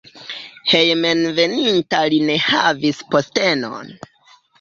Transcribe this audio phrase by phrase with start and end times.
[0.69, 3.93] Hejmenveninta li ne havis postenon.